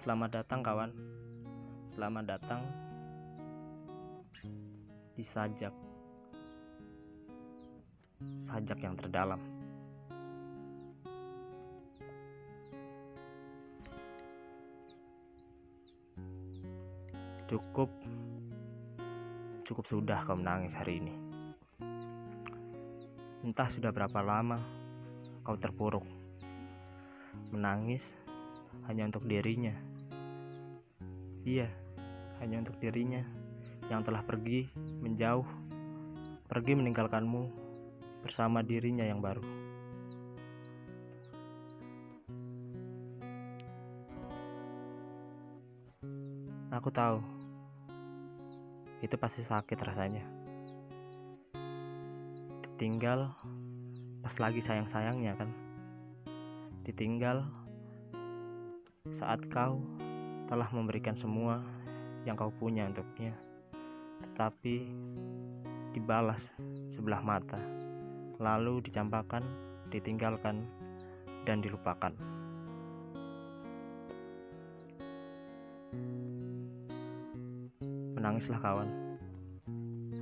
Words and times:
Selamat 0.00 0.32
datang 0.32 0.64
kawan. 0.64 0.96
Selamat 1.92 2.24
datang 2.24 2.64
Di 5.12 5.20
sajak. 5.20 5.76
Sajak 8.40 8.80
yang 8.80 8.96
terdalam. 8.96 9.36
Cukup 17.44 17.92
Cukup 19.68 19.84
sudah 19.84 20.24
kau 20.24 20.40
menangis 20.40 20.80
hari 20.80 21.04
ini. 21.04 21.12
Entah 23.44 23.68
sudah 23.68 23.92
berapa 23.92 24.24
lama 24.24 24.64
kau 25.44 25.60
terpuruk. 25.60 26.08
Menangis 27.52 28.16
hanya 28.88 29.04
untuk 29.04 29.28
dirinya 29.28 29.89
Iya, 31.40 31.72
hanya 32.44 32.60
untuk 32.60 32.76
dirinya 32.76 33.24
yang 33.88 34.04
telah 34.04 34.20
pergi 34.20 34.68
menjauh, 34.76 35.48
pergi 36.46 36.72
meninggalkanmu 36.76 37.42
bersama 38.20 38.60
dirinya 38.60 39.08
yang 39.08 39.24
baru. 39.24 39.40
Aku 46.70 46.92
tahu 46.92 47.18
itu 49.00 49.16
pasti 49.16 49.40
sakit 49.40 49.78
rasanya. 49.80 50.24
Ditinggal 52.68 53.32
pas 54.20 54.34
lagi 54.36 54.60
sayang-sayangnya 54.60 55.40
kan. 55.40 55.50
Ditinggal 56.84 57.48
saat 59.16 59.40
kau 59.48 59.80
telah 60.50 60.66
memberikan 60.74 61.14
semua 61.14 61.62
yang 62.26 62.34
kau 62.34 62.50
punya 62.50 62.82
untuknya, 62.90 63.30
tetapi 64.18 64.90
dibalas 65.94 66.50
sebelah 66.90 67.22
mata, 67.22 67.62
lalu 68.42 68.82
dicampakkan, 68.82 69.46
ditinggalkan, 69.94 70.66
dan 71.46 71.62
dilupakan. 71.62 72.10
Menangislah 78.18 78.58
kawan, 78.58 78.90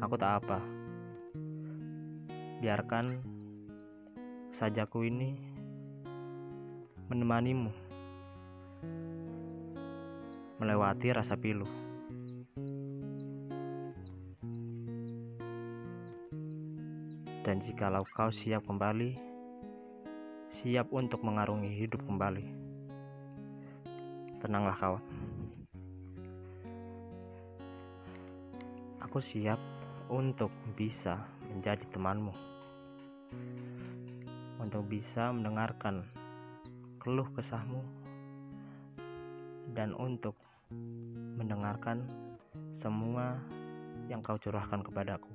aku 0.04 0.14
tak 0.20 0.44
apa. 0.44 0.60
Biarkan 2.60 3.16
sajaku 4.52 5.08
ini 5.08 5.40
menemanimu 7.08 7.88
melewati 10.58 11.14
rasa 11.14 11.38
pilu. 11.38 11.66
Dan 17.46 17.62
jikalau 17.62 18.02
kau 18.04 18.28
siap 18.28 18.66
kembali, 18.66 19.14
siap 20.52 20.90
untuk 20.90 21.22
mengarungi 21.22 21.70
hidup 21.70 22.02
kembali, 22.04 22.44
tenanglah 24.42 24.76
kawan. 24.76 25.06
Aku 29.00 29.22
siap 29.24 29.56
untuk 30.12 30.52
bisa 30.76 31.16
menjadi 31.48 31.86
temanmu, 31.88 32.36
untuk 34.60 34.84
bisa 34.84 35.32
mendengarkan 35.32 36.04
keluh 37.00 37.30
kesahmu, 37.32 37.80
dan 39.72 39.96
untuk 39.96 40.36
mendengarkan 41.38 42.04
semua 42.72 43.40
yang 44.08 44.20
kau 44.20 44.36
curahkan 44.36 44.84
kepadaku. 44.84 45.28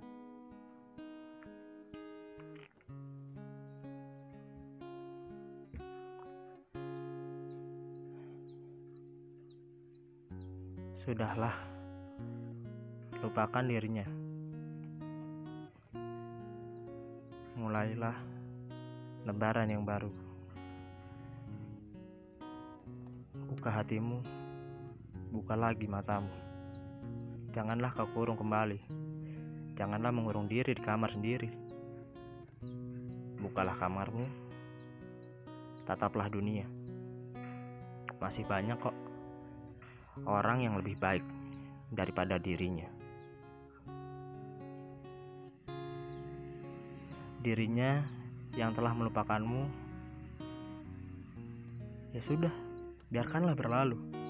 Sudahlah, 11.04 11.52
lupakan 13.20 13.66
dirinya. 13.68 14.08
Mulailah 17.60 18.16
lebaran 19.28 19.68
yang 19.68 19.84
baru. 19.84 20.08
Buka 23.52 23.68
hatimu 23.68 24.24
buka 25.34 25.58
lagi 25.58 25.90
matamu. 25.90 26.30
Janganlah 27.58 27.90
kau 27.98 28.06
kurung 28.14 28.38
kembali. 28.38 28.78
Janganlah 29.74 30.14
mengurung 30.14 30.46
diri 30.46 30.78
di 30.78 30.84
kamar 30.86 31.10
sendiri. 31.10 31.50
Bukalah 33.42 33.74
kamarmu. 33.74 34.30
Tataplah 35.90 36.30
dunia. 36.30 36.70
Masih 38.22 38.46
banyak 38.46 38.78
kok 38.78 38.94
orang 40.30 40.70
yang 40.70 40.78
lebih 40.78 41.02
baik 41.02 41.26
daripada 41.90 42.38
dirinya. 42.38 42.86
Dirinya 47.42 48.06
yang 48.54 48.72
telah 48.78 48.94
melupakanmu, 48.94 49.66
ya 52.14 52.22
sudah, 52.22 52.54
biarkanlah 53.10 53.58
berlalu. 53.58 54.23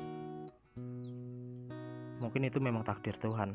Mungkin 2.23 2.47
itu 2.47 2.63
memang 2.63 2.87
takdir 2.87 3.19
Tuhan. 3.19 3.51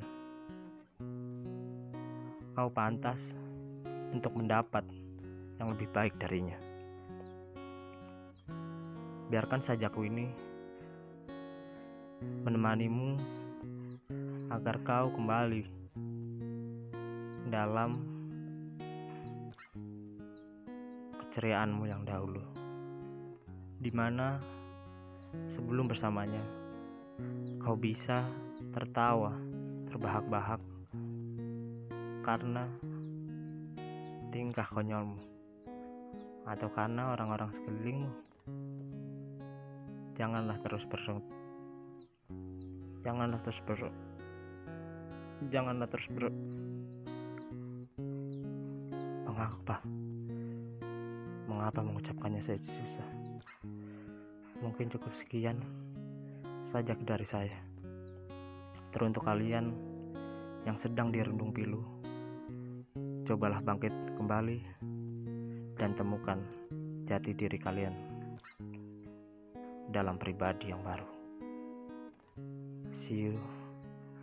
Kau 2.52 2.68
pantas 2.68 3.32
untuk 4.12 4.36
mendapat 4.36 4.84
yang 5.56 5.72
lebih 5.72 5.88
baik 5.88 6.20
darinya. 6.20 6.60
Biarkan 9.32 9.64
sajaku 9.64 10.04
ini 10.04 10.28
menemanimu 12.44 13.16
agar 14.52 14.84
kau 14.84 15.16
kembali 15.16 15.64
dalam 17.48 18.04
keceriaanmu 21.24 21.88
yang 21.88 22.04
dahulu, 22.04 22.44
di 23.80 23.88
mana 23.96 24.36
sebelum 25.48 25.88
bersamanya 25.88 26.44
kau 27.64 27.76
bisa 27.76 28.24
tertawa 28.72 29.32
terbahak-bahak 29.88 30.60
karena 32.24 32.68
tingkah 34.28 34.68
konyolmu 34.68 35.16
atau 36.48 36.68
karena 36.72 37.12
orang-orang 37.12 37.52
sekelilingmu. 37.52 38.12
Janganlah 40.16 40.58
terus 40.64 40.82
ber 40.88 41.00
janganlah 43.06 43.40
terus 43.40 43.60
ber 43.64 43.88
janganlah 45.48 45.86
terus 45.86 46.08
ber 46.10 46.28
mengapa? 49.38 49.78
Mengapa 51.46 51.80
mengucapkannya 51.80 52.42
saya 52.42 52.58
susah? 52.58 53.08
Mungkin 54.58 54.90
cukup 54.90 55.14
sekian 55.14 55.62
sajak 56.66 56.98
dari 57.06 57.22
saya. 57.22 57.67
Teruntuk 58.98 59.30
kalian 59.30 59.70
yang 60.66 60.74
sedang 60.74 61.14
dirundung 61.14 61.54
pilu, 61.54 61.78
cobalah 63.22 63.62
bangkit 63.62 63.94
kembali 64.18 64.58
dan 65.78 65.94
temukan 65.94 66.42
jati 67.06 67.30
diri 67.30 67.62
kalian 67.62 67.94
dalam 69.94 70.18
pribadi 70.18 70.74
yang 70.74 70.82
baru. 70.82 71.06
See 72.90 73.30
you 73.30 73.38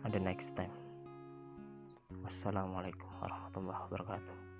on 0.04 0.12
the 0.12 0.20
next 0.20 0.52
time. 0.52 0.76
Wassalamualaikum 2.20 3.08
warahmatullahi 3.24 3.80
wabarakatuh. 3.80 4.55